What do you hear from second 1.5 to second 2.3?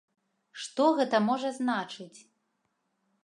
значыць?